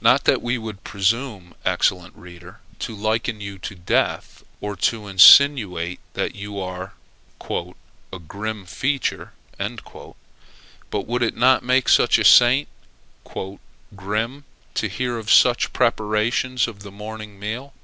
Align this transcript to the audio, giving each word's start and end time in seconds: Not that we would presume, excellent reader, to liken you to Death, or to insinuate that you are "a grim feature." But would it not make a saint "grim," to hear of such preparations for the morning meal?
Not 0.00 0.22
that 0.22 0.40
we 0.40 0.56
would 0.56 0.84
presume, 0.84 1.52
excellent 1.64 2.14
reader, 2.14 2.60
to 2.78 2.94
liken 2.94 3.40
you 3.40 3.58
to 3.58 3.74
Death, 3.74 4.44
or 4.60 4.76
to 4.76 5.08
insinuate 5.08 5.98
that 6.12 6.36
you 6.36 6.60
are 6.60 6.92
"a 7.50 8.18
grim 8.20 8.66
feature." 8.66 9.32
But 9.58 11.06
would 11.08 11.24
it 11.24 11.36
not 11.36 11.64
make 11.64 11.88
a 11.88 12.08
saint 12.24 12.68
"grim," 13.96 14.44
to 14.74 14.86
hear 14.86 15.18
of 15.18 15.28
such 15.28 15.72
preparations 15.72 16.62
for 16.62 16.72
the 16.74 16.92
morning 16.92 17.40
meal? 17.40 17.74